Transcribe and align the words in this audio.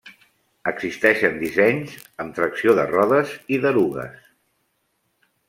Existeixen 0.69 1.37
dissenys 1.41 1.93
amb 2.23 2.33
tracció 2.39 2.75
de 2.81 2.87
rodes 2.95 3.35
i 3.57 3.61
d'erugues. 3.67 4.19